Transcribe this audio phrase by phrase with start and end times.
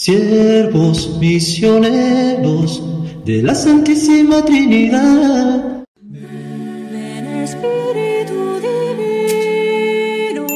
[0.00, 2.82] siervos misioneros
[3.26, 5.84] de la Santísima Trinidad.
[6.00, 8.60] Ven Espíritu
[8.96, 10.46] Divino,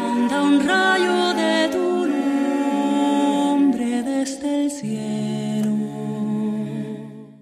[0.00, 2.06] manda un rayo de tu
[3.66, 5.74] nombre desde el cielo.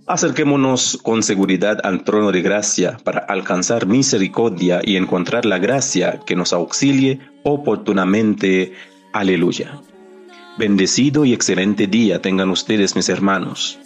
[0.09, 6.35] Acerquémonos con seguridad al trono de gracia para alcanzar misericordia y encontrar la gracia que
[6.35, 8.73] nos auxilie oportunamente.
[9.13, 9.81] Aleluya.
[10.59, 13.79] Bendecido y excelente día tengan ustedes, mis hermanos.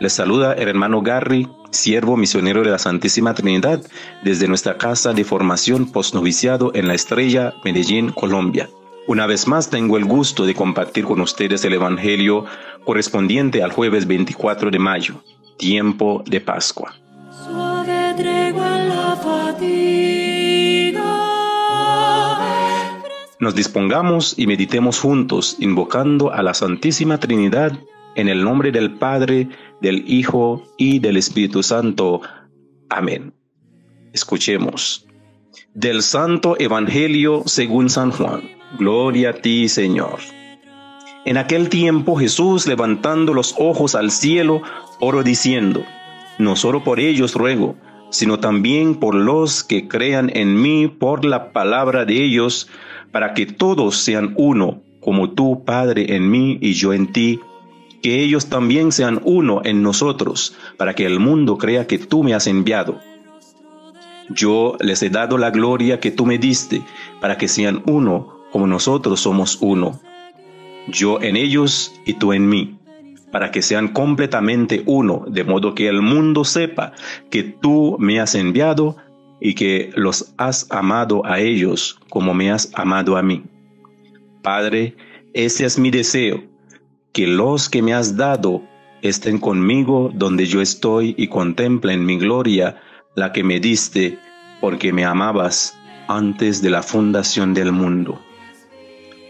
[0.00, 3.80] Les saluda el hermano Garry, siervo misionero de la Santísima Trinidad,
[4.24, 8.68] desde nuestra casa de formación postnoviciado en la Estrella, Medellín, Colombia.
[9.06, 12.46] Una vez más tengo el gusto de compartir con ustedes el Evangelio
[12.84, 15.22] correspondiente al jueves 24 de mayo,
[15.56, 16.94] tiempo de Pascua.
[17.46, 18.72] Suave tregua.
[23.42, 27.76] Nos dispongamos y meditemos juntos, invocando a la Santísima Trinidad
[28.14, 29.48] en el nombre del Padre,
[29.80, 32.20] del Hijo y del Espíritu Santo.
[32.88, 33.34] Amén.
[34.12, 35.08] Escuchemos.
[35.74, 38.42] Del Santo Evangelio según San Juan.
[38.78, 40.20] Gloria a ti, Señor.
[41.24, 44.62] En aquel tiempo Jesús, levantando los ojos al cielo,
[45.00, 45.84] oró diciendo,
[46.38, 47.74] No solo por ellos ruego,
[48.12, 52.68] sino también por los que crean en mí por la palabra de ellos,
[53.10, 57.40] para que todos sean uno, como tú, Padre, en mí y yo en ti,
[58.02, 62.34] que ellos también sean uno en nosotros, para que el mundo crea que tú me
[62.34, 63.00] has enviado.
[64.28, 66.82] Yo les he dado la gloria que tú me diste,
[67.20, 70.00] para que sean uno, como nosotros somos uno.
[70.86, 72.78] Yo en ellos y tú en mí,
[73.32, 76.92] para que sean completamente uno, de modo que el mundo sepa
[77.30, 78.96] que tú me has enviado
[79.40, 83.42] y que los has amado a ellos como me has amado a mí.
[84.42, 84.94] Padre,
[85.32, 86.44] ese es mi deseo,
[87.12, 88.62] que los que me has dado
[89.00, 92.80] estén conmigo donde yo estoy y contemplen mi gloria,
[93.16, 94.18] la que me diste,
[94.60, 95.76] porque me amabas
[96.06, 98.20] antes de la fundación del mundo.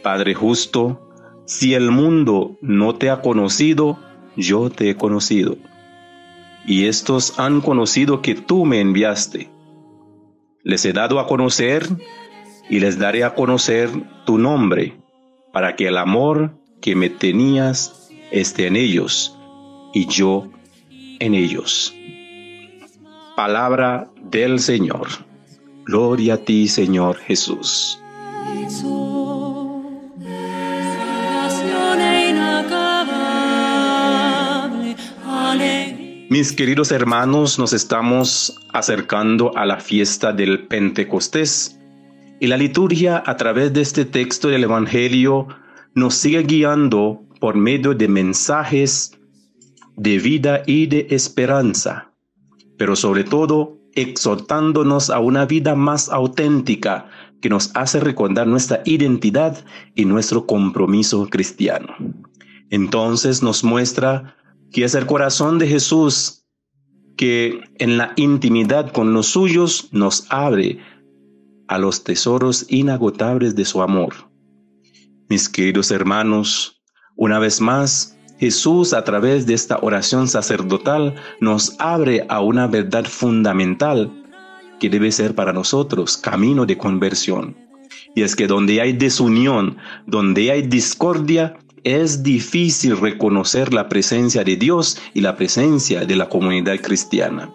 [0.02, 1.11] Padre justo,
[1.52, 3.98] si el mundo no te ha conocido,
[4.36, 5.58] yo te he conocido.
[6.64, 9.50] Y estos han conocido que tú me enviaste.
[10.62, 11.86] Les he dado a conocer
[12.70, 13.90] y les daré a conocer
[14.24, 14.96] tu nombre,
[15.52, 19.36] para que el amor que me tenías esté en ellos
[19.92, 20.48] y yo
[21.20, 21.94] en ellos.
[23.36, 25.08] Palabra del Señor.
[25.84, 28.00] Gloria a ti, Señor Jesús.
[36.32, 41.78] Mis queridos hermanos, nos estamos acercando a la fiesta del Pentecostés
[42.40, 45.48] y la liturgia a través de este texto del Evangelio
[45.94, 49.18] nos sigue guiando por medio de mensajes
[49.96, 52.10] de vida y de esperanza,
[52.78, 57.08] pero sobre todo exhortándonos a una vida más auténtica
[57.42, 61.94] que nos hace recordar nuestra identidad y nuestro compromiso cristiano.
[62.70, 64.34] Entonces nos muestra
[64.72, 66.44] que es el corazón de Jesús
[67.16, 70.78] que en la intimidad con los suyos nos abre
[71.68, 74.14] a los tesoros inagotables de su amor.
[75.28, 76.82] Mis queridos hermanos,
[77.16, 83.04] una vez más, Jesús a través de esta oración sacerdotal nos abre a una verdad
[83.04, 84.10] fundamental
[84.80, 87.56] que debe ser para nosotros camino de conversión.
[88.14, 94.56] Y es que donde hay desunión, donde hay discordia, es difícil reconocer la presencia de
[94.56, 97.50] Dios y la presencia de la comunidad cristiana.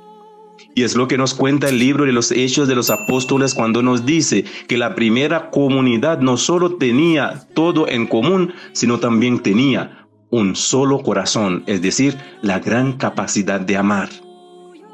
[0.75, 3.81] Y es lo que nos cuenta el libro de los Hechos de los Apóstoles cuando
[3.81, 10.07] nos dice que la primera comunidad no solo tenía todo en común, sino también tenía
[10.29, 14.09] un solo corazón, es decir, la gran capacidad de amar.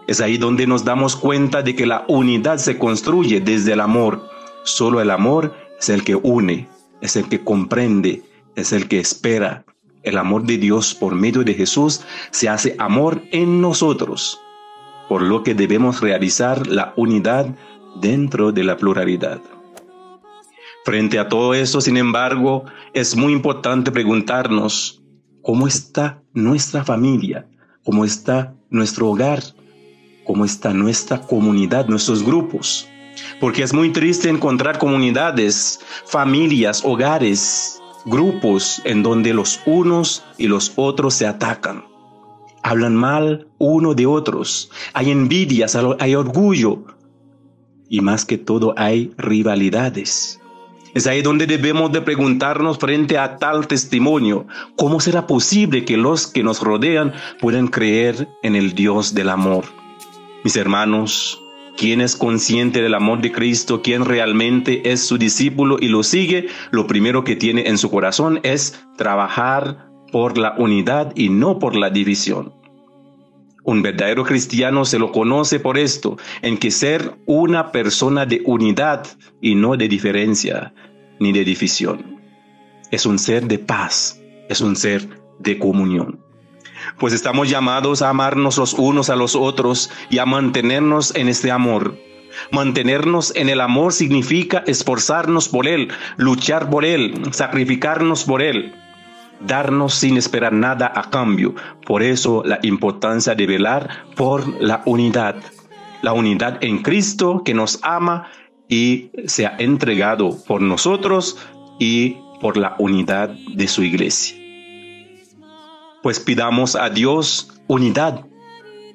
[0.08, 4.30] Es ahí donde nos damos cuenta de que la unidad se construye desde el amor.
[4.64, 6.68] Solo el amor es el que une,
[7.02, 8.22] es el que comprende,
[8.56, 9.66] es el que espera.
[10.04, 12.02] El amor de Dios por medio de Jesús
[12.32, 14.40] se hace amor en nosotros,
[15.08, 17.56] por lo que debemos realizar la unidad
[18.02, 19.40] dentro de la pluralidad.
[20.86, 25.02] Frente a todo eso, sin embargo, es muy importante preguntarnos,
[25.42, 27.48] ¿cómo está nuestra familia?
[27.86, 29.42] ¿Cómo está nuestro hogar?
[30.26, 32.88] ¿Cómo está nuestra comunidad, nuestros grupos?
[33.40, 40.74] Porque es muy triste encontrar comunidades, familias, hogares, grupos en donde los unos y los
[40.76, 41.86] otros se atacan.
[42.62, 44.72] Hablan mal uno de otros.
[44.94, 46.84] Hay envidias, hay orgullo.
[47.90, 50.40] Y más que todo hay rivalidades.
[50.94, 54.46] Es ahí donde debemos de preguntarnos frente a tal testimonio,
[54.78, 59.66] ¿cómo será posible que los que nos rodean puedan creer en el Dios del amor?
[60.44, 61.43] Mis hermanos,
[61.78, 63.82] ¿quién es consciente del amor de Cristo?
[63.82, 66.48] ¿Quién realmente es su discípulo y lo sigue?
[66.72, 71.76] Lo primero que tiene en su corazón es trabajar por la unidad y no por
[71.76, 72.54] la división.
[73.66, 79.08] Un verdadero cristiano se lo conoce por esto, en que ser una persona de unidad
[79.42, 80.74] y no de diferencia
[81.20, 82.20] ni de división.
[82.92, 85.08] Es un ser de paz, es un ser
[85.40, 86.23] de comunión.
[87.00, 91.52] Pues estamos llamados a amarnos los unos a los otros y a mantenernos en este
[91.52, 91.98] amor.
[92.52, 98.74] Mantenernos en el amor significa esforzarnos por Él, luchar por Él, sacrificarnos por Él
[99.46, 101.56] darnos sin esperar nada a cambio.
[101.86, 105.36] Por eso la importancia de velar por la unidad.
[106.02, 108.30] La unidad en Cristo que nos ama
[108.68, 111.38] y se ha entregado por nosotros
[111.80, 114.43] y por la unidad de su iglesia.
[116.04, 118.28] Pues pidamos a Dios unidad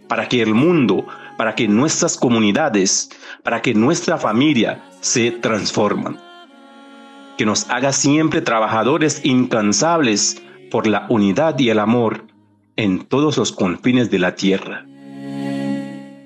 [0.08, 1.05] para que el mundo,
[1.37, 3.10] para que nuestras comunidades,
[3.43, 6.19] para que nuestra familia se transformen
[7.38, 12.26] que nos haga siempre trabajadores incansables por la unidad y el amor
[12.76, 14.84] en todos los confines de la tierra.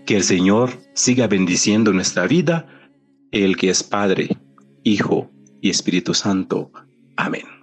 [0.07, 2.67] Que el Señor siga bendiciendo nuestra vida,
[3.31, 4.39] el que es Padre,
[4.83, 5.31] Hijo
[5.61, 6.73] y Espíritu Santo.
[7.17, 7.62] Amén.